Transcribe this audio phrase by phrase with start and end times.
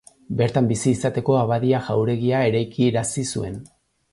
[0.37, 3.63] Bertan bizi izateko Abadia jauregia eraikiarazi zuen.